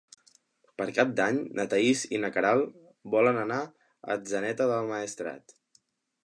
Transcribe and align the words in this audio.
Per 0.81 0.85
Cap 0.99 1.11
d'Any 1.19 1.35
na 1.59 1.65
Thaís 1.73 2.01
i 2.17 2.21
na 2.23 2.31
Queralt 2.37 2.71
volen 3.17 3.39
anar 3.43 3.61
a 3.67 3.71
Atzeneta 4.17 4.69
del 4.73 4.91
Maestrat. 4.95 5.57